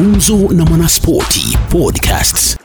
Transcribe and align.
Gumzo 0.00 0.36
na 0.52 0.64
Mwanaspoti 0.64 1.58
Podcasts. 1.70 2.58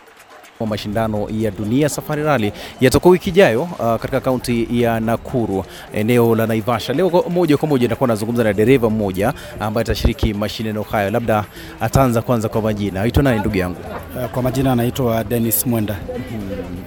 mashindano 0.70 1.28
ya 1.40 1.52
dunia 1.52 1.90
safari 1.90 2.24
rali 2.24 2.54
yatakuwa 2.82 3.12
wiki 3.12 3.30
ijayo 3.30 3.62
uh, 3.62 3.78
katika 3.96 4.20
kaunti 4.20 4.68
ya 4.82 5.00
Nakuru 5.00 5.66
eneo 5.94 6.36
la 6.36 6.48
Naivasha. 6.48 6.94
Leo 6.94 7.10
moja 7.30 7.58
kwa 7.58 7.68
moja 7.70 7.84
nitakuwa 7.84 8.08
nazungumza 8.08 8.44
na 8.44 8.54
dereva 8.54 8.90
mmoja 8.90 9.34
ambaye 9.60 9.82
atashiriki 9.82 10.34
mashindano 10.34 10.82
hayo. 10.84 11.10
Labda 11.10 11.46
ataanza 11.80 12.22
kwanza 12.22 12.50
kwa 12.50 12.62
majina. 12.62 13.02
Aitwa 13.02 13.24
nani 13.24 13.40
ndugu 13.40 13.58
yangu? 13.58 13.78
Uh, 14.18 14.26
Kwa 14.32 14.44
majina 14.44 14.72
anaitwa 14.72 15.24
Dennis 15.24 15.66
Mwenda. 15.66 15.96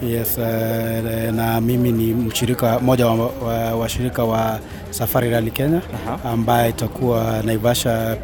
Yes, 0.08 0.38
uh, 0.38 0.44
na 1.34 1.60
mimi 1.60 1.92
ni 1.92 2.14
mshirika 2.14 2.78
mmoja 2.80 3.06
wa 3.06 3.14
wa- 3.42 3.74
washirika 3.74 4.24
wa, 4.24 4.36
wa 4.38 4.60
Safari 4.90 5.30
Rally 5.30 5.50
Kenya 5.50 5.80
ambaye 6.24 6.70
itakuwa 6.70 7.42
Naivasha 7.44 8.16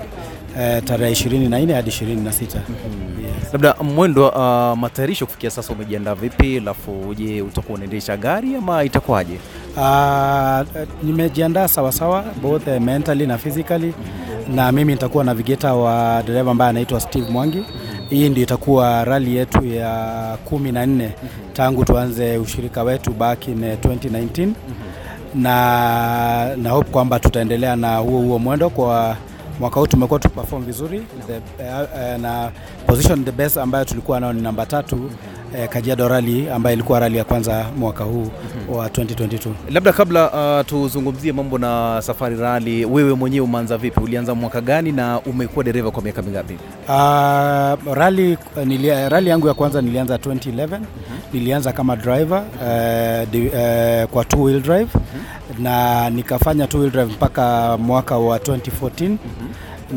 uh, 0.56 0.84
tarehe 0.84 1.12
24 1.12 1.72
hadi 1.74 1.90
26. 1.90 2.40
Yes. 2.42 3.52
Labda 3.52 3.74
mwendo 3.74 4.28
uh, 4.28 4.78
matayarisho 4.78 5.26
kufikia 5.26 5.50
sasa 5.50 5.72
umejiandaa 5.72 6.14
vipi? 6.14 6.56
Alafu 6.58 7.14
je, 7.14 7.42
utakuwa 7.42 7.74
unaendesha 7.74 8.16
gari 8.16 8.56
ama 8.56 8.84
itakuwaje? 8.84 9.38
Uh, 9.76 10.60
nimejiandaa 11.02 11.68
sawasawa 11.68 12.24
both 12.42 12.66
uh, 12.66 12.78
mentally 12.78 13.26
na 13.26 13.38
physically 13.38 13.94
na 14.54 14.72
mimi 14.72 14.92
nitakuwa 14.92 15.24
navigeta 15.24 15.74
wa 15.74 16.22
dereva 16.26 16.50
ambaye 16.50 16.70
anaitwa 16.70 17.00
Steve 17.00 17.30
Mwangi. 17.30 17.64
Hii 18.10 18.28
ndio 18.28 18.42
itakuwa 18.42 19.04
rali 19.04 19.36
yetu 19.36 19.64
ya 19.66 20.36
kumi 20.44 20.72
na 20.72 20.86
nne 20.86 21.10
tangu 21.52 21.84
tuanze 21.84 22.38
ushirika 22.38 22.82
wetu 22.82 23.10
back 23.12 23.48
in 23.48 23.64
uh, 23.64 23.70
2019 23.70 24.48
na 25.34 26.56
na 26.56 26.70
hope 26.70 26.90
kwamba 26.90 27.18
tutaendelea 27.20 27.76
na 27.76 27.96
huo 27.96 28.20
huo 28.20 28.38
mwendo 28.38 28.70
kwa 28.70 29.16
mwaka 29.60 29.80
huu 29.80 29.86
tumekuwa 29.86 30.20
tukiperform 30.20 30.64
vizuri. 30.64 31.02
The, 31.26 31.36
uh, 31.36 31.80
uh, 32.14 32.20
na 32.22 32.50
position 32.86 33.24
the 33.24 33.32
best 33.32 33.56
ambayo 33.56 33.84
tulikuwa 33.84 34.20
nayo 34.20 34.32
ni 34.32 34.40
namba 34.42 34.66
tatu 34.66 35.10
eh, 35.56 35.68
Kajiado 35.68 36.08
Rally 36.08 36.50
ambayo 36.50 36.74
ilikuwa 36.74 37.00
rali 37.00 37.18
ya 37.18 37.24
kwanza 37.24 37.66
mwaka 37.78 38.04
huu 38.04 38.26
wa 38.68 38.88
2022. 38.88 39.50
Labda 39.70 39.92
kabla 39.92 40.30
uh, 40.60 40.66
tuzungumzie 40.66 41.32
mambo 41.32 41.58
na 41.58 42.02
safari 42.02 42.36
rali, 42.36 42.84
wewe 42.84 43.14
mwenyewe 43.14 43.44
umeanza 43.46 43.78
vipi? 43.78 44.00
Ulianza 44.00 44.34
mwaka 44.34 44.60
gani 44.60 44.92
na 44.92 45.20
umekuwa 45.20 45.64
dereva 45.64 45.90
kwa 45.90 46.02
miaka 46.02 46.22
mingapi? 46.22 46.54
Uh, 46.88 47.94
rally, 47.94 48.38
nilia, 48.64 49.08
rally 49.08 49.30
yangu 49.30 49.48
ya 49.48 49.54
kwanza 49.54 49.82
nilianza 49.82 50.16
2011 50.16 50.80
nilianza 51.32 51.72
kama 51.72 51.96
driver 51.96 52.42
uh, 52.54 53.30
di, 53.30 53.46
uh, 53.48 54.10
kwa 54.10 54.24
two 54.24 54.42
wheel 54.42 54.60
drive 54.62 54.90
na 55.58 56.10
nikafanya 56.10 56.66
two 56.66 56.78
wheel 56.78 56.92
drive 56.92 57.12
mpaka 57.12 57.76
mwaka 57.78 58.18
wa 58.18 58.38
2014 58.38 59.16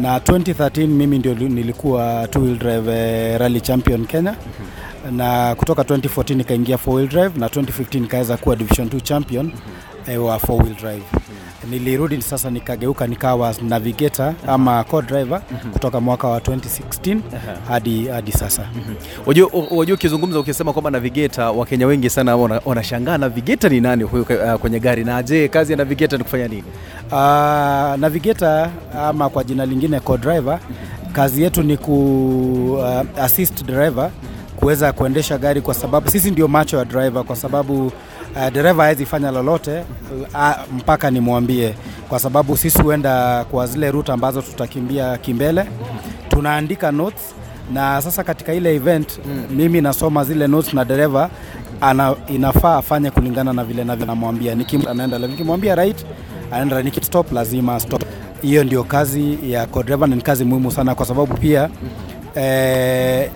na 0.02 0.18
2013 0.20 0.88
mimi 0.88 1.20
ndio 1.20 1.34
nilikuwa 1.34 2.28
two 2.28 2.40
wheel 2.42 2.58
drive 2.58 2.88
uh, 2.88 3.38
rally 3.40 3.62
champion 3.62 4.06
Kenya. 4.06 4.36
Na 5.12 5.56
kutoka 5.56 5.82
2014 5.82 6.36
nikaingia 6.36 6.78
four 6.78 6.96
wheel 6.96 7.10
drive 7.10 7.40
na 7.40 7.48
2015 7.48 8.00
nikaweza 8.02 8.38
kuwa 8.38 8.56
division 8.56 8.88
2 8.88 9.02
champion 9.02 9.52
eh, 10.08 10.24
wa 10.26 10.40
four 10.40 10.64
wheel 10.64 10.76
drive 10.76 11.04
nilirudi 11.70 12.22
sasa 12.22 12.50
nikageuka 12.50 13.08
nikawa 13.08 13.56
navigator 13.62 14.34
ama 14.48 14.84
co-driver 14.84 15.42
kutoka 15.74 16.00
mwaka 16.00 16.28
wa 16.28 16.40
2016 16.40 17.18
hadi 17.68 18.08
hadi 18.08 18.32
sasa. 18.32 18.68
Wajua 19.26 19.50
wajua 19.72 19.96
ukizungumza 19.96 20.40
ukisema 20.40 20.74
kwamba 20.74 20.92
navigator, 20.92 21.54
Wakenya 21.58 21.88
wengi 21.88 22.10
sana 22.10 22.36
wana- 22.36 22.62
wanashangaa 22.66 23.18
navigator 23.18 23.72
ni 23.72 23.82
nani 23.82 24.04
huyu 24.04 24.24
uh, 24.24 24.54
kwenye 24.60 24.80
gari, 24.80 25.04
na 25.04 25.24
je, 25.24 25.48
kazi 25.48 25.72
ya 25.72 25.78
navigator 25.78 26.18
ni 26.20 26.24
kufanya 26.24 26.48
nini? 26.48 26.64
Uh, 27.12 27.18
navigator 28.00 28.70
ama 29.00 29.30
kwa 29.30 29.44
jina 29.44 29.66
lingine 29.66 30.00
co-driver, 30.00 30.60
kazi 31.14 31.44
yetu 31.44 31.64
ni 31.64 31.78
ku 31.78 31.94
uh, 32.80 33.24
assist 33.24 33.66
driver 33.66 34.10
kuweza 34.56 34.92
kuendesha 34.94 35.38
gari, 35.38 35.62
kwa 35.62 35.74
sababu 35.74 36.10
sisi 36.10 36.32
ndio 36.32 36.48
macho 36.48 36.78
ya 36.78 36.86
driver, 36.86 37.24
kwa 37.24 37.36
sababu 37.36 37.92
uh, 38.36 38.50
dereva 38.54 38.84
hawezi 38.84 39.06
fanya 39.06 39.32
lolote 39.32 39.84
uh, 40.34 40.50
mpaka 40.78 41.12
nimwambie, 41.12 41.74
kwa 42.10 42.20
sababu 42.20 42.58
sisi 42.58 42.82
huenda 42.82 43.44
kwa 43.52 43.68
zile 43.68 43.92
route 43.92 44.12
ambazo 44.12 44.42
tutakimbia 44.42 45.18
kimbele, 45.18 45.66
tunaandika 46.30 46.92
notes 46.92 47.22
na 47.74 48.02
sasa 48.02 48.24
katika 48.24 48.54
ile 48.54 48.76
event 48.76 49.20
mimi 49.52 49.82
nasoma 49.82 50.24
zile 50.24 50.48
notes 50.48 50.74
na 50.74 50.86
dereva 50.86 51.30
ana, 51.82 52.16
inafaa 52.28 52.78
afanye 52.78 53.12
kulingana 53.12 53.54
na 53.54 53.64
vile 53.64 53.84
navyo 53.84 54.06
namwambia. 54.06 54.56
Anaenda 54.90 55.20
nikimwambia 55.20 55.76
right 55.76 56.06
anaenda, 56.52 56.82
nikistop 56.84 57.32
lazima 57.32 57.80
stop. 57.80 58.04
Hiyo 58.42 58.64
ndio 58.64 58.84
kazi 58.84 59.38
ya 59.52 59.66
co-driver 59.66 60.08
na 60.10 60.16
ni 60.16 60.22
kazi 60.22 60.46
muhimu 60.46 60.72
sana 60.72 60.96
kwa 60.96 61.06
sababu 61.06 61.34
pia 61.38 61.70
eh, 62.36 63.30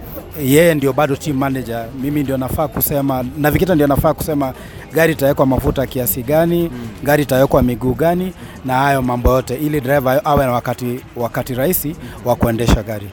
yeye 0.44 0.76
ndio 0.76 0.94
bado 0.94 1.16
team 1.16 1.38
manager, 1.38 1.86
mimi 2.02 2.24
ndio 2.24 2.38
nafaa 2.38 2.68
kusema, 2.68 3.26
navigator 3.38 3.76
ndio 3.76 3.88
nafaa 3.88 4.14
kusema 4.14 4.54
gari 4.94 5.14
itawekwa 5.14 5.46
mafuta 5.46 5.86
kiasi 5.88 6.24
gani, 6.24 6.72
gari 7.04 7.24
itawekwa 7.24 7.64
miguu 7.64 7.94
gani, 7.94 8.34
na 8.66 8.74
hayo 8.74 9.02
mambo 9.02 9.30
yote, 9.32 9.56
ili 9.56 9.82
driver 9.82 10.22
awe 10.24 10.46
na 10.46 10.52
wakati, 10.52 11.00
wakati 11.16 11.54
rahisi 11.54 11.96
wa 12.26 12.36
kuendesha 12.36 12.84
gari. 12.84 13.06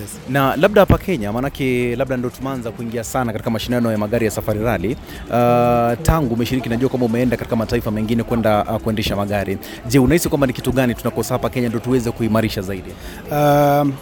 Yes. 0.00 0.18
Na 0.28 0.56
labda 0.56 0.80
hapa 0.80 0.98
Kenya, 0.98 1.32
maanake 1.32 1.96
labda 1.96 2.16
ndo 2.16 2.30
tumeanza 2.30 2.70
kuingia 2.70 3.04
sana 3.04 3.32
katika 3.32 3.50
mashindano 3.50 3.92
ya 3.92 3.98
magari 3.98 4.24
ya 4.24 4.30
safari 4.30 4.60
rally. 4.60 4.96
Uh, 5.26 6.02
tangu 6.02 6.34
umeshiriki, 6.34 6.68
najua 6.68 6.88
kwamba 6.88 7.06
umeenda 7.06 7.36
katika 7.36 7.56
mataifa 7.56 7.90
mengine 7.90 8.22
kwenda 8.22 8.64
uh, 8.64 8.76
kuendesha 8.76 9.16
magari. 9.16 9.58
Je, 9.88 9.98
unahisi 9.98 10.28
kwamba 10.28 10.46
ni 10.46 10.52
kitu 10.52 10.72
gani 10.72 10.94
tunakosa 10.94 11.34
hapa 11.34 11.50
Kenya 11.50 11.68
ndo 11.68 11.78
tuweze 11.78 12.10
kuimarisha 12.10 12.62
zaidi? 12.62 12.90
Um, 13.30 13.92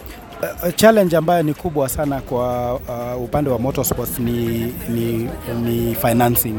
challenge 0.75 1.17
ambayo 1.17 1.43
ni 1.43 1.53
kubwa 1.53 1.89
sana 1.89 2.21
kwa 2.21 2.73
uh, 2.73 3.23
upande 3.23 3.49
wa 3.49 3.59
motorsports 3.59 4.19
ni, 4.19 4.73
ni, 4.89 5.29
ni 5.63 5.95
financing. 5.95 6.55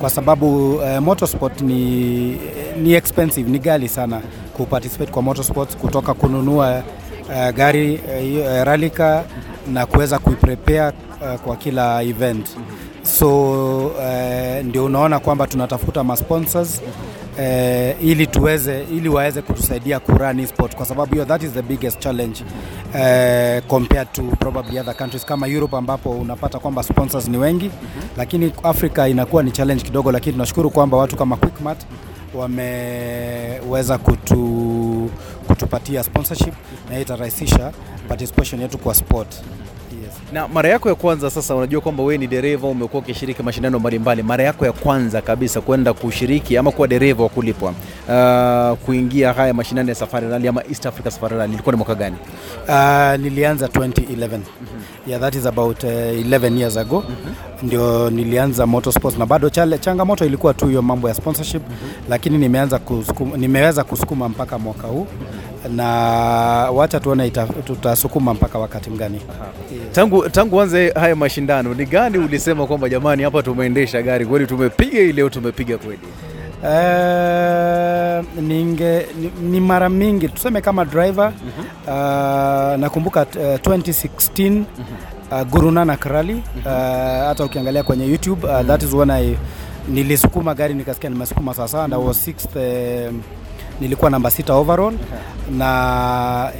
Kwa 0.00 0.10
sababu 0.10 0.74
uh, 0.74 0.98
motorsport 0.98 1.60
ni, 1.60 2.38
ni 2.82 2.92
expensive, 2.92 3.50
ni 3.50 3.58
ghali 3.58 3.88
sana 3.88 4.20
kuparticipate 4.56 5.12
kwa 5.12 5.22
motorsports, 5.22 5.76
kutoka 5.76 6.14
kununua 6.14 6.82
uh, 7.28 7.50
gari 7.54 7.94
uh, 7.94 8.40
uh, 8.40 8.62
rally 8.62 8.90
car 8.90 9.24
na 9.72 9.86
kuweza 9.86 10.18
kuiprepare 10.18 10.92
uh, 11.22 11.40
kwa 11.40 11.56
kila 11.56 12.02
event. 12.02 12.46
So 13.02 13.86
uh, 13.86 14.64
ndio 14.64 14.84
unaona 14.84 15.18
kwamba 15.18 15.46
tunatafuta 15.46 16.04
masponsors 16.04 16.82
eh, 17.38 17.96
ili 18.02 18.26
tuweze 18.26 18.84
ili 18.92 19.08
waweze 19.08 19.42
kutusaidia 19.42 20.00
kurun 20.00 20.46
sport 20.46 20.76
kwa 20.76 20.86
sababu 20.86 21.12
hiyo 21.12 21.24
that 21.24 21.42
is 21.42 21.50
the 21.50 21.62
biggest 21.62 21.98
challenge 21.98 22.44
eh, 22.94 23.62
compared 23.68 24.12
to 24.12 24.22
probably 24.22 24.78
other 24.80 24.96
countries 24.96 25.24
kama 25.24 25.46
Europe 25.48 25.76
ambapo 25.76 26.10
unapata 26.10 26.58
kwamba 26.58 26.82
sponsors 26.82 27.28
ni 27.28 27.36
wengi 27.38 27.70
lakini 28.16 28.52
Africa 28.62 28.98
inakuwa 29.10 29.42
ni 29.42 29.50
challenge 29.50 29.84
kidogo, 29.84 30.12
lakini 30.12 30.32
tunashukuru 30.32 30.70
kwamba 30.70 30.96
watu 30.96 31.16
kama 31.16 31.36
Quickmart 31.36 31.86
wameweza 32.34 33.98
kutu, 33.98 35.10
kutupatia 35.46 36.02
sponsorship 36.04 36.54
na 36.90 36.98
itarahisisha 37.00 37.72
participation 38.08 38.60
yetu 38.60 38.78
kwa 38.78 38.94
sport. 38.94 39.34
Yes. 40.02 40.12
Na 40.32 40.48
mara 40.48 40.68
yako 40.68 40.88
ya 40.88 40.94
kwanza 40.94 41.30
sasa, 41.30 41.54
unajua 41.54 41.80
kwamba 41.80 42.02
wewe 42.02 42.18
ni 42.18 42.26
dereva, 42.26 42.66
umekuwa 42.68 43.02
ukishiriki 43.02 43.42
mashindano 43.42 43.78
mbalimbali. 43.78 44.22
Mara 44.22 44.44
yako 44.44 44.66
ya 44.66 44.72
kwanza 44.72 45.22
kabisa 45.22 45.60
kwenda 45.60 45.92
kushiriki 45.92 46.56
ama 46.56 46.70
kuwa 46.70 46.88
dereva 46.88 47.22
wa 47.22 47.28
kulipwa 47.28 47.70
uh, 48.08 48.78
kuingia 48.78 49.32
haya 49.32 49.54
mashindano 49.54 49.88
ya 49.88 49.94
safari 49.94 50.28
rally 50.28 50.48
ama 50.48 50.62
East 50.68 50.86
Africa 50.86 51.10
Safari 51.10 51.36
Rally 51.36 51.52
ilikuwa 51.52 51.72
ni 51.72 51.76
mwaka 51.76 51.94
gani? 51.94 52.16
Uh, 52.68 53.20
nilianza 53.24 53.66
2011 53.66 54.38
yeah, 55.06 55.20
that 55.20 55.34
is 55.34 55.46
about 55.46 55.84
uh, 55.84 55.90
11 55.90 56.58
years 56.58 56.76
ago. 56.76 57.04
Ndio 57.62 58.10
nilianza 58.10 58.66
motorsports 58.66 59.18
na 59.18 59.26
bado 59.26 59.50
chale, 59.50 59.78
changamoto 59.78 60.24
ilikuwa 60.26 60.54
tu 60.54 60.66
hiyo 60.66 60.82
mambo 60.82 61.08
ya 61.08 61.14
sponsorship. 61.14 61.62
Lakini 62.08 62.38
nimeanza 62.38 62.78
kusukuma, 62.78 63.36
nimeweza 63.36 63.84
kusukuma 63.84 64.28
mpaka 64.28 64.58
mwaka 64.58 64.86
huu 64.88 65.06
na 65.76 65.84
wacha 66.70 67.00
tuone 67.00 67.26
ita, 67.26 67.46
tutasukuma 67.46 68.34
mpaka 68.34 68.58
wakati 68.58 68.90
mgani. 68.90 69.14
Yes. 69.14 69.82
Tangu 69.92 70.28
tangu 70.28 70.60
anze 70.60 70.90
haya 70.90 71.16
mashindano, 71.16 71.74
ni 71.74 71.86
gani 71.86 72.18
ulisema 72.18 72.66
kwamba 72.66 72.88
jamani, 72.88 73.22
hapa 73.22 73.42
tumeendesha 73.42 74.02
gari 74.02 74.26
kweli, 74.26 74.46
tumepiga 74.46 74.98
hii 74.98 75.12
leo, 75.12 75.28
tumepiga 75.30 75.78
kweli? 75.78 76.00
Uh, 76.62 78.24
ninge 78.42 79.06
ni, 79.20 79.30
ni 79.50 79.60
mara 79.60 79.88
mingi 79.88 80.28
tuseme 80.28 80.60
kama 80.60 80.84
driver 80.84 81.32
uh, 81.86 81.92
nakumbuka 82.80 83.20
uh, 83.22 83.26
2016 83.36 84.62
uh, 85.32 85.42
Guru 85.42 85.70
Nanak 85.70 86.04
Rally 86.04 86.34
uh, 86.34 86.72
hata 87.26 87.44
ukiangalia 87.44 87.82
kwenye 87.82 88.06
YouTube 88.06 88.46
uh, 88.46 88.60
that 88.66 88.82
is 88.82 88.92
when 88.94 89.10
I 89.10 89.36
nilisukuma 89.88 90.54
gari 90.54 90.74
nikasikia 90.74 91.10
nimesukuma 91.10 91.54
sawasawa 91.54 91.84
and 91.84 91.94
I 91.94 91.98
was 92.00 92.24
sixth 92.24 92.56
uh, 92.56 92.62
nilikuwa 93.80 94.10
namba 94.10 94.30
sita 94.30 94.54
overall 94.54 94.94
na 95.58 96.52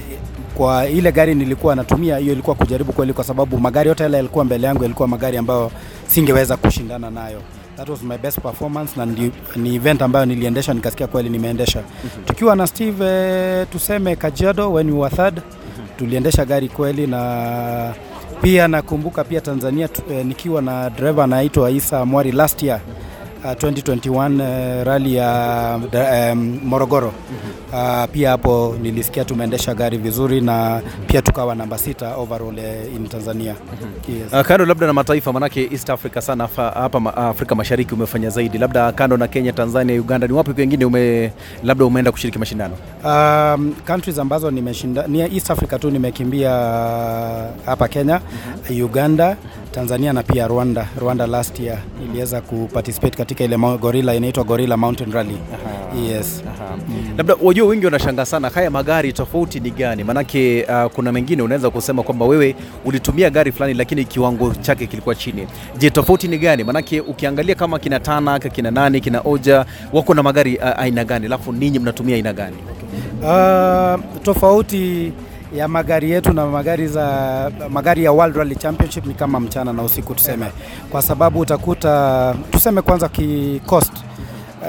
kwa 0.55 0.87
ile 0.89 1.13
gari 1.13 1.35
nilikuwa 1.35 1.77
natumia 1.77 2.17
hiyo 2.19 2.33
ilikuwa 2.33 2.57
kujaribu 2.57 2.93
kweli, 2.93 3.13
kwa 3.13 3.25
sababu 3.25 3.59
magari 3.59 3.89
yote 3.89 4.03
yale 4.03 4.17
yalikuwa 4.17 4.45
mbele 4.45 4.67
yangu 4.67 4.83
yalikuwa 4.83 5.09
magari 5.09 5.37
ambayo 5.37 5.71
singeweza 6.07 6.57
kushindana 6.57 7.11
nayo. 7.11 7.41
That 7.77 7.89
was 7.89 8.03
my 8.03 8.19
best 8.19 8.41
performance 8.41 8.93
na 8.97 9.07
ndi, 9.07 9.33
ni 9.57 9.75
event 9.75 10.03
ambayo 10.03 10.27
niliendesha 10.27 10.75
nikasikia 10.75 11.07
kweli 11.07 11.29
nimeendesha. 11.29 11.83
Tukiwa 12.27 12.57
na 12.57 12.67
Steve 12.67 13.05
eh, 13.05 13.67
tuseme 13.73 14.17
Kajiado 14.17 14.73
when 14.73 14.91
we 14.91 14.99
were 14.99 15.17
third, 15.17 15.41
tuliendesha 15.99 16.45
gari 16.45 16.69
kweli 16.69 17.07
na 17.07 17.95
pia 18.43 18.69
nakumbuka 18.69 19.25
pia 19.25 19.41
Tanzania 19.41 19.89
eh, 20.11 20.27
nikiwa 20.27 20.63
na 20.63 20.91
driver 20.91 21.25
anaitwa 21.25 21.71
Isa 21.71 22.05
Mwari 22.05 22.33
last 22.33 22.63
year 22.63 22.81
uh, 22.87 23.08
2021 23.45 24.41
uh, 24.41 24.85
rally 24.85 25.15
ya 25.15 25.79
um, 26.33 26.61
Morogoro 26.65 27.13
uh, 27.73 28.05
pia 28.13 28.31
hapo 28.31 28.77
nilisikia 28.83 29.25
tumeendesha 29.25 29.75
gari 29.75 29.99
vizuri 29.99 30.41
na 30.41 30.83
pia 31.07 31.23
tukawa 31.23 31.55
namba 31.55 31.79
sita 31.79 32.17
overall 32.17 32.59
uh, 32.59 32.97
in 32.97 33.09
Tanzania 33.09 33.55
yes. 34.09 34.33
Uh, 34.33 34.41
kando 34.41 34.65
labda 34.67 34.87
na 34.87 34.93
mataifa 34.93 35.33
manake 35.33 35.69
East 35.73 35.91
Africa 35.91 36.21
sana 36.21 36.49
hapa 36.57 37.17
Afrika 37.17 37.55
Mashariki 37.55 37.95
umefanya 37.95 38.31
zaidi, 38.31 38.59
labda 38.59 38.93
kando 38.93 39.17
na 39.17 39.29
Kenya, 39.29 39.53
Tanzania, 39.53 40.01
Uganda, 40.01 40.27
ni 40.27 40.33
wapi 40.33 40.51
wengine 40.61 40.85
ume 40.85 41.33
labda 41.63 41.85
umeenda 41.85 42.13
kushiriki 42.13 42.39
mashindano? 42.39 42.75
Um, 43.05 43.75
countries 43.87 44.19
ambazo 44.19 44.51
nimeshinda 44.51 45.07
ni 45.07 45.21
East 45.21 45.51
Africa 45.51 45.79
tu 45.81 45.91
nimekimbia 45.91 46.51
hapa 47.67 47.89
Kenya, 47.89 48.21
Uganda, 48.85 49.37
Tanzania 49.73 50.13
na 50.13 50.23
pia 50.23 50.47
Rwanda. 50.49 50.89
Rwanda 51.01 51.27
last 51.27 51.61
year 51.61 51.79
niliweza 52.01 52.41
kuparticipate 52.41 53.17
katika 53.17 53.45
ile 53.45 53.57
gorilla 53.81 54.15
inaitwa 54.15 54.45
Gorilla 54.45 54.77
Mountain 54.77 55.13
Rally. 55.13 55.39
Yes. 56.11 56.43
Labda 57.17 57.37
wajua, 57.61 57.71
wengi 57.71 57.85
wanashangaa 57.85 58.25
sana 58.25 58.49
haya 58.49 58.71
magari 58.71 59.13
tofauti 59.13 59.61
ni 59.61 59.71
gani? 59.71 60.05
Maanake 60.05 60.65
uh, 60.69 60.93
kuna 60.93 61.13
mengine 61.13 61.43
unaweza 61.43 61.71
kusema 61.71 62.03
kwamba 62.03 62.27
wewe 62.27 62.57
ulitumia 62.85 63.31
gari 63.31 63.53
fulani, 63.53 63.75
lakini 63.75 64.05
kiwango 64.05 64.55
chake 64.55 64.87
kilikuwa 64.87 65.15
chini. 65.15 65.47
Je, 65.79 65.91
tofauti 65.91 66.29
ni 66.29 66.39
gani? 66.39 66.65
Maanake 66.65 67.01
ukiangalia 67.01 67.55
kama 67.55 67.79
kina 67.79 68.01
Tanak, 68.01 68.53
kina 68.53 68.71
nani, 68.71 69.01
kina 69.01 69.21
Oja 69.25 69.67
wako 69.93 70.15
na 70.15 70.23
magari 70.23 70.57
uh, 70.57 70.81
aina 70.81 71.05
gani, 71.05 71.27
alafu 71.27 71.53
ninyi 71.53 71.79
mnatumia 71.79 72.17
aina 72.17 72.33
gani? 72.33 72.57
Uh, 73.23 74.01
tofauti 74.23 75.13
ya 75.55 75.69
magari 75.69 76.11
yetu 76.11 76.33
na 76.33 76.47
magari 76.47 76.87
za 76.89 77.51
magari 77.71 78.05
ya 78.05 78.13
World 78.13 78.37
Rally 78.37 78.57
Championship 78.57 79.07
ni 79.07 79.15
kama 79.15 79.41
mchana 79.41 79.73
na 79.73 79.83
usiku 79.83 80.15
tuseme, 80.15 80.47
kwa 80.91 81.03
sababu 81.03 81.41
utakuta 81.41 82.35
tuseme 82.51 82.83
kwanza 82.83 83.09
ki 83.09 83.61
cost 83.67 83.93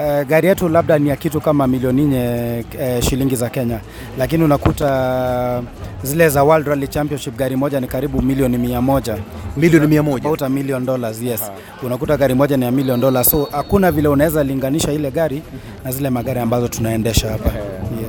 Uh, 0.00 0.22
gari 0.26 0.48
yetu 0.48 0.68
labda 0.68 0.98
ni 0.98 1.08
ya 1.08 1.16
kitu 1.16 1.40
kama 1.40 1.66
milioni 1.66 2.04
nne 2.04 2.64
uh, 2.78 3.04
shilingi 3.04 3.36
za 3.36 3.48
Kenya, 3.50 3.80
lakini 4.18 4.44
unakuta 4.44 5.62
zile 6.02 6.28
za 6.28 6.42
World 6.42 6.66
Rally 6.66 6.88
Championship 6.88 7.36
gari 7.36 7.56
moja 7.56 7.80
ni 7.80 7.86
karibu 7.86 8.22
milioni 8.22 8.58
mia 8.58 8.80
moja. 8.80 9.16
Milioni 9.56 9.86
mia 9.86 10.02
moja. 10.02 10.24
about 10.26 10.42
a 10.42 10.48
million 10.48 10.86
dollars 10.86 11.22
yes. 11.22 11.50
Unakuta 11.82 12.16
gari 12.16 12.34
moja 12.34 12.56
ni 12.56 12.64
ya 12.64 12.70
million 12.70 13.00
dollars, 13.00 13.30
so 13.30 13.48
hakuna 13.52 13.92
vile 13.92 14.08
unaweza 14.08 14.44
linganisha 14.44 14.92
ile 14.92 15.10
gari 15.10 15.42
na 15.84 15.92
zile 15.92 16.10
magari 16.10 16.40
ambazo 16.40 16.68
tunaendesha 16.68 17.30
hapa 17.30 17.50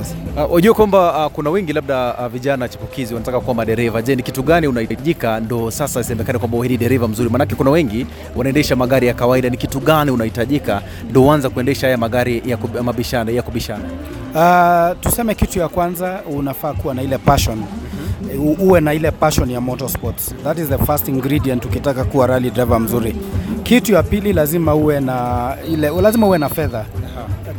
yes. 0.02 0.14
Uh, 0.70 0.76
kwamba 0.76 1.26
uh, 1.26 1.32
kuna 1.32 1.50
wengi 1.50 1.72
labda 1.72 2.14
uh, 2.14 2.26
vijana 2.26 2.68
chipukizi 2.68 3.14
wanataka 3.14 3.40
kuwa 3.40 3.54
madereva. 3.54 4.02
Je, 4.02 4.16
ni 4.16 4.22
kitu 4.22 4.42
gani 4.42 4.66
unahitajika 4.66 5.40
ndo 5.40 5.70
sasa 5.70 6.00
isemekane 6.00 6.38
kwamba 6.38 6.56
wewe 6.56 6.68
ni 6.68 6.76
dereva 6.76 7.08
mzuri? 7.08 7.28
Maanake 7.30 7.54
kuna 7.54 7.70
wengi 7.70 8.06
wanaendesha 8.36 8.76
magari 8.76 9.06
ya 9.06 9.14
kawaida. 9.14 9.50
Ni 9.50 9.56
kitu 9.56 9.80
gani 9.80 10.10
unahitajika 10.10 10.82
ndo 11.10 11.22
uanze 11.24 11.48
kuendesha 11.48 11.86
haya 11.86 11.98
magari 11.98 12.42
ya 12.46 12.56
kub- 12.56 12.82
mabishana, 12.82 13.30
ya 13.32 13.42
kubishana? 13.42 13.84
Uh, 14.34 15.00
tuseme 15.00 15.34
kitu 15.34 15.58
ya 15.58 15.68
kwanza 15.68 16.20
unafaa 16.36 16.72
kuwa 16.72 16.94
na 16.94 17.02
ile 17.02 17.18
passion 17.18 17.64
uwe 18.60 18.80
na 18.80 18.94
ile 18.94 19.10
passion 19.10 19.50
ya 19.50 19.60
motorsports. 19.60 20.34
That 20.44 20.58
is 20.58 20.68
the 20.68 20.78
first 20.78 21.08
ingredient 21.08 21.64
ukitaka 21.64 22.04
kuwa 22.04 22.26
rally 22.26 22.50
driver 22.50 22.80
mzuri. 22.80 23.16
Kitu 23.62 23.92
ya 23.92 24.02
pili 24.02 24.32
lazima 24.32 24.74
uwe 24.74 25.00
na 25.00 25.56
ile 25.72 25.90
lazima 25.90 26.26
uwe 26.26 26.38
na 26.38 26.48
fedha, 26.48 26.84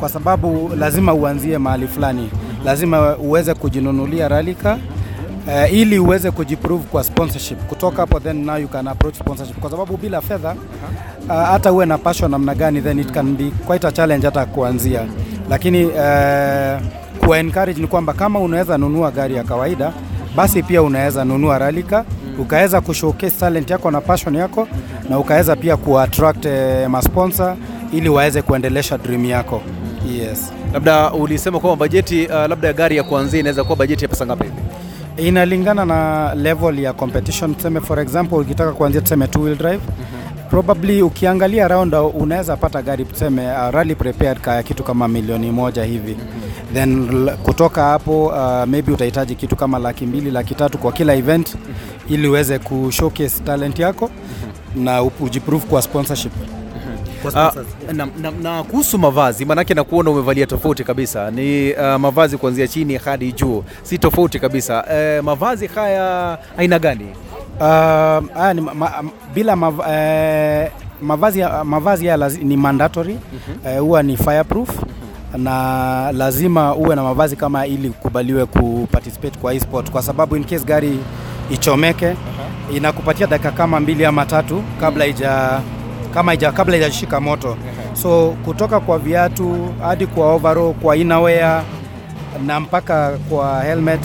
kwa 0.04 0.10
sababu 0.10 0.72
lazima 0.80 1.14
uanzie 1.14 1.58
mahali 1.58 1.88
fulani, 1.88 2.30
lazima 2.66 3.18
uweze 3.18 3.54
kujinunulia 3.54 4.28
ralika 4.28 4.78
uh, 5.48 5.74
ili 5.74 6.00
uweze 6.00 6.32
kujiprove 6.32 6.84
kwa 6.92 7.04
sponsorship. 7.04 7.58
Kutoka 7.66 7.98
hapo 7.98 8.20
then 8.20 8.46
now 8.46 8.58
you 8.58 8.68
can 8.68 8.88
approach 8.88 9.16
sponsorship, 9.16 9.60
kwa 9.60 9.72
sababu 9.72 9.98
bila 9.98 10.22
fedha 10.22 10.56
uh, 11.30 11.36
hata 11.36 11.72
uwe 11.72 11.86
na 11.86 11.98
passion 11.98 12.32
namna 12.32 12.56
gani, 12.56 12.82
then 12.82 13.00
it 13.00 13.12
can 13.12 13.36
be 13.36 13.52
quite 13.68 13.88
a 13.88 13.92
challenge 13.92 14.26
hata 14.26 14.46
kuanzia, 14.46 15.02
lakini 15.50 15.86
uh, 15.86 16.82
kuwa 17.26 17.38
encourage 17.40 17.82
ni 17.82 17.88
kwamba 17.88 18.14
kama 18.14 18.40
unaweza 18.40 18.78
nunua 18.78 19.12
gari 19.12 19.36
ya 19.36 19.44
kawaida 19.44 19.94
basi 20.36 20.64
pia 20.64 20.82
unaweza 20.82 21.26
nunua 21.26 21.58
ralika. 21.60 22.06
Ukaweza 22.40 22.82
kushowcase 22.82 23.40
talent 23.40 23.70
yako 23.70 23.92
na 23.92 24.02
passion 24.02 24.36
yako 24.36 24.68
na 25.10 25.20
ukaweza 25.20 25.56
pia 25.56 25.78
kuattract 25.78 26.46
eh, 26.46 26.90
masponsor 26.90 27.56
ili 27.94 28.10
waweze 28.10 28.42
kuendelesha 28.42 28.98
dream 28.98 29.26
yako 29.26 29.62
yes. 30.20 30.52
Labda 30.74 31.12
ulisema 31.14 31.60
kwamba 31.60 31.76
bajeti 31.76 32.26
uh, 32.26 32.32
labda 32.34 32.68
ya 32.68 32.74
gari 32.74 32.98
ya 32.98 33.04
kuanzia 33.04 33.40
inaweza 33.40 33.64
kuwa 33.64 33.76
bajeti 33.76 34.04
ya 34.06 34.10
pesa 34.10 34.26
ngapi? 34.26 34.44
Hivi? 34.44 35.28
inalingana 35.28 35.86
na 35.86 36.32
level 36.36 36.80
ya 36.80 36.94
competition. 36.94 37.56
Tuseme 37.56 37.82
for 37.82 38.00
example 38.00 38.36
ukitaka 38.38 38.72
kuanzia 38.72 39.02
tuseme 39.02 39.28
two 39.28 39.42
wheel 39.42 39.58
drive 39.58 39.82
probably 40.50 41.02
ukiangalia 41.02 41.68
round 41.68 41.94
unaweza 42.14 42.58
pata 42.58 42.82
gari 42.82 43.06
tuseme 43.06 43.48
uh, 43.52 43.70
rally 43.72 43.96
prepared 43.96 44.40
ka 44.42 44.64
kitu 44.64 44.84
kama 44.84 45.08
milioni 45.08 45.52
moja 45.52 45.84
hivi. 45.84 46.18
Then 46.74 47.10
kutoka 47.44 47.84
hapo 47.84 48.26
uh, 48.28 48.64
maybe 48.66 48.92
utahitaji 48.92 49.36
kitu 49.36 49.56
kama 49.56 49.80
laki 49.80 50.06
mbili 50.06 50.32
laki 50.32 50.56
tatu 50.56 50.78
kwa 50.78 50.92
kila 50.92 51.14
event 51.16 51.56
ili 52.10 52.28
uweze 52.28 52.60
kushowcase 52.60 53.44
talent 53.44 53.80
yako 53.80 54.10
na 54.76 55.04
u- 55.04 55.12
ujiprove 55.20 55.66
kwa 55.68 55.82
sponsorship 55.82 56.32
Uh, 57.26 57.94
na, 57.94 58.08
na, 58.22 58.32
na 58.32 58.64
kuhusu 58.64 58.98
mavazi 59.00 59.46
maanake 59.46 59.74
nakuona 59.74 60.10
umevalia 60.12 60.46
tofauti 60.46 60.84
kabisa. 60.84 61.32
Ni 61.32 61.74
uh, 61.74 61.96
mavazi 61.96 62.38
kuanzia 62.38 62.68
chini 62.68 62.98
hadi 62.98 63.32
juu 63.32 63.64
si 63.84 63.98
tofauti 63.98 64.40
kabisa. 64.40 64.84
Uh, 64.84 65.26
mavazi 65.26 65.68
haya 65.68 66.38
aina 66.58 66.80
gani? 66.80 67.08
Uh, 67.60 67.66
haya 68.34 68.54
ni 68.54 68.62
ma, 68.62 69.04
bila 69.34 69.56
mav, 69.56 69.80
eh, 69.90 70.72
mavazi 71.02 71.44
mavazi 71.64 72.08
haya 72.08 72.30
ni 72.30 72.58
mandatory. 72.58 73.18
Eh, 73.68 73.80
huwa 73.80 74.04
ni 74.04 74.18
fireproof. 74.18 74.70
Na 75.38 76.12
lazima 76.12 76.76
uwe 76.76 76.96
na 76.96 77.04
mavazi 77.04 77.36
kama 77.36 77.68
ili 77.68 77.90
ukubaliwe 77.90 78.46
kuparticipate 78.46 79.40
kwa 79.40 79.54
e-sport, 79.54 79.92
kwa 79.92 80.02
sababu 80.02 80.36
in 80.36 80.44
case 80.44 80.66
gari 80.66 81.00
ichomeke 81.52 82.16
inakupatia 82.76 83.28
dakika 83.28 83.52
kama 83.52 83.80
mbili 83.80 84.06
ama 84.06 84.26
tatu 84.26 84.64
kabla 84.80 85.06
ija 85.06 85.62
kama 86.14 86.34
ija, 86.34 86.52
kabla 86.52 86.78
ijashika 86.78 87.20
moto. 87.20 87.58
So 87.94 88.36
kutoka 88.46 88.80
kwa 88.80 89.00
viatu 89.00 89.68
hadi 89.82 90.08
kwa 90.08 90.34
overall, 90.34 90.74
kwa 90.74 90.98
innerwear 90.98 91.64
na 92.46 92.60
mpaka 92.60 93.18
kwa 93.30 93.62
helmet 93.64 94.00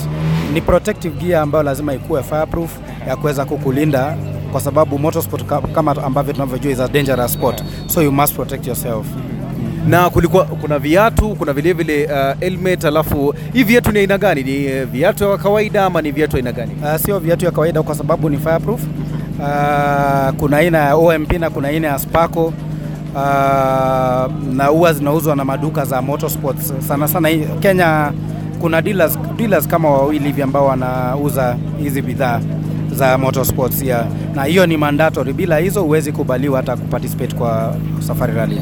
ni 0.53 0.61
protective 0.61 1.17
gear 1.25 1.43
ambayo 1.43 1.63
lazima 1.65 1.95
ikuwe 1.95 2.23
fireproof 2.23 2.71
ya 3.09 3.17
kuweza 3.17 3.45
kukulinda 3.45 4.17
kwa 4.53 4.61
sababu 4.61 4.99
motorsport 4.99 5.45
kama 5.75 6.05
ambavyo 6.05 6.33
tunavyojua 6.33 6.73
is 6.73 6.81
a 6.81 6.89
dangerous 6.89 7.33
sport. 7.33 7.63
So 7.87 8.03
you 8.03 8.13
must 8.13 8.35
protect 8.35 8.67
yourself. 8.67 9.07
Na 9.89 10.11
kulikuwa 10.11 10.45
kuna 10.45 10.79
viatu 10.79 11.35
kuna 11.35 11.53
vilevile 11.53 12.05
uh, 12.07 12.41
helmet 12.41 12.85
alafu 12.85 13.35
hii 13.53 13.63
viatu 13.65 13.93
ni 13.93 13.99
aina 13.99 14.19
gani? 14.19 14.43
Ni 14.43 14.67
uh, 14.67 14.89
viatu 14.89 15.25
ya 15.25 15.37
kawaida 15.39 15.85
ama 15.85 16.03
ni 16.03 16.11
viatu 16.13 16.37
aina 16.37 16.53
gani? 16.53 16.73
Uh, 16.83 16.97
sio 16.97 17.19
viatu 17.19 17.45
ya 17.45 17.51
kawaida 17.51 17.83
kwa 17.83 17.95
sababu 17.95 18.31
ni 18.31 18.39
fireproof 18.39 18.81
uh, 19.39 20.35
kuna 20.39 20.57
aina 20.57 20.79
ya 20.79 20.97
OMP 20.97 21.33
na 21.33 21.51
kuna 21.51 21.69
aina 21.69 21.89
ya 21.89 21.99
Sparco 21.99 22.45
uh, 22.47 22.53
na 24.55 24.67
huwa 24.71 24.93
zinauzwa 24.93 25.37
na 25.37 25.45
maduka 25.45 25.85
za 25.85 26.03
motorsports. 26.03 26.73
Sana 26.89 27.09
sana 27.09 27.29
Kenya 27.61 28.13
kuna 28.61 28.83
dealers, 28.83 29.19
dealers 29.37 29.69
kama 29.69 29.91
wawili 29.91 30.25
hivi 30.25 30.43
ambao 30.43 30.67
wanauza 30.67 31.57
hizi 31.83 32.03
bidhaa 32.03 32.41
za 32.93 33.19
motorsports 33.19 33.83
ya 33.83 34.07
na 34.35 34.45
hiyo 34.45 34.67
ni 34.67 34.77
mandatory. 34.77 35.33
Bila 35.33 35.59
hizo 35.59 35.83
huwezi 35.83 36.13
kubaliwa 36.13 36.57
hata 36.57 36.77
kuparticipate 36.77 37.37
kwa 37.37 37.75
safari 38.01 38.35
rally. 38.35 38.61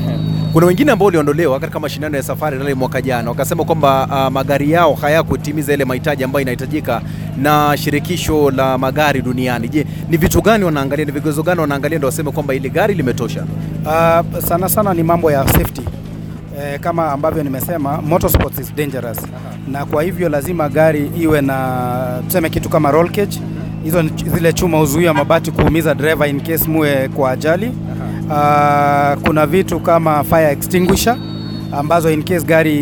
Kuna 0.52 0.66
wengine 0.66 0.92
ambao 0.92 1.06
waliondolewa 1.06 1.60
katika 1.60 1.80
mashindano 1.80 2.16
ya 2.16 2.22
safari 2.22 2.58
rally 2.58 2.74
mwaka 2.74 3.02
jana 3.02 3.30
wakasema 3.30 3.64
kwamba 3.64 4.06
uh, 4.10 4.32
magari 4.32 4.70
yao 4.70 4.94
hayakutimiza 4.94 5.74
ile 5.74 5.84
mahitaji 5.84 6.24
ambayo 6.24 6.42
inahitajika 6.42 7.02
na 7.36 7.76
shirikisho 7.76 8.50
la 8.50 8.78
magari 8.78 9.22
duniani. 9.22 9.68
Je 9.68 9.86
ni 10.10 10.16
vitu 10.16 10.42
gani 10.42 10.64
wanaangalia 10.64 11.04
ni 11.04 11.12
vigezo 11.12 11.42
gani 11.42 11.60
wanaangalia 11.60 11.98
ndio 11.98 12.06
waseme 12.08 12.30
kwamba 12.30 12.54
ile 12.54 12.68
gari 12.68 12.94
limetosha? 12.94 13.44
Uh, 13.84 14.38
sana 14.40 14.68
sana 14.68 14.94
ni 14.94 15.02
mambo 15.02 15.30
ya 15.30 15.48
safety. 15.48 15.82
Eh, 16.60 16.80
kama 16.80 17.12
ambavyo 17.12 17.42
nimesema 17.42 18.02
motorsports 18.02 18.58
is 18.58 18.74
dangerous. 18.74 19.18
Na 19.72 19.84
kwa 19.84 20.02
hivyo 20.02 20.28
lazima 20.28 20.68
gari 20.68 21.10
iwe 21.20 21.40
na 21.40 22.22
tuseme 22.26 22.50
kitu 22.50 22.68
kama 22.68 22.90
roll 22.90 23.10
cage. 23.10 23.40
Hizo 23.84 24.02
zile 24.34 24.52
chuma 24.52 24.78
huzuia 24.78 25.14
mabati 25.14 25.50
kuumiza 25.50 25.94
driver 25.94 26.28
in 26.28 26.40
case 26.40 26.68
muwe 26.68 27.08
kwa 27.08 27.30
ajali. 27.30 27.66
Uh, 27.66 29.22
kuna 29.22 29.46
vitu 29.46 29.80
kama 29.80 30.24
fire 30.24 30.50
extinguisher 30.52 31.16
ambazo 31.72 32.10
in 32.10 32.22
case 32.22 32.46
gari 32.46 32.76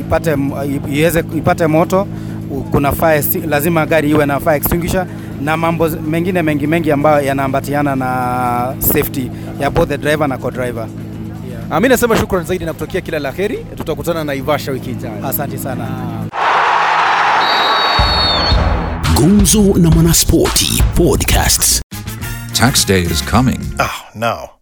ipate 0.00 0.36
iweze 0.92 1.18
ipate 1.36 1.66
moto 1.66 2.06
kuna 2.70 2.92
fire, 2.92 3.24
lazima 3.46 3.86
gari 3.86 4.10
iwe 4.10 4.26
na 4.26 4.40
fire 4.40 4.56
extinguisher 4.56 5.06
na 5.42 5.56
mambo 5.56 5.88
mengine 5.88 6.42
mengi 6.42 6.66
mengi 6.66 6.92
ambayo 6.92 7.26
yanaambatiana 7.26 7.96
na 7.96 8.74
safety 8.78 9.30
ya 9.60 9.70
both 9.70 9.88
the 9.88 9.98
driver 9.98 10.28
na 10.28 10.38
co-driver. 10.38 10.88
Yeah. 11.50 11.80
Mimi 11.80 11.88
nasema 11.88 12.16
shukrani 12.16 12.46
zaidi 12.46 12.64
na 12.64 12.72
kutokea 12.72 13.00
kila 13.00 13.18
la 13.18 13.30
heri, 13.30 13.56
tutakutana 13.56 13.76
Tutakutana 13.76 14.24
Naivasha 14.24 14.72
wiki 14.72 14.90
ijayo. 14.90 15.26
Asante 15.28 15.58
sana. 15.58 15.88
Gumzo 19.14 19.62
na 19.78 19.90
Mwanaspoti 19.90 20.82
Podcasts. 20.94 21.82
Tax 22.52 22.86
day 22.86 23.02
is 23.02 23.22
coming. 23.30 23.60
Oh, 23.80 23.90
no. 24.14 24.61